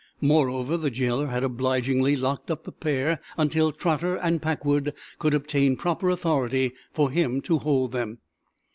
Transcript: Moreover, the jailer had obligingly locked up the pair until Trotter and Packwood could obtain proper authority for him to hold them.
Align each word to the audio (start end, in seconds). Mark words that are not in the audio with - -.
Moreover, 0.19 0.77
the 0.77 0.89
jailer 0.89 1.27
had 1.27 1.43
obligingly 1.43 2.15
locked 2.15 2.49
up 2.49 2.63
the 2.63 2.71
pair 2.71 3.19
until 3.37 3.71
Trotter 3.71 4.15
and 4.15 4.41
Packwood 4.41 4.95
could 5.19 5.35
obtain 5.35 5.75
proper 5.77 6.09
authority 6.09 6.73
for 6.91 7.11
him 7.11 7.39
to 7.41 7.59
hold 7.59 7.91
them. 7.91 8.17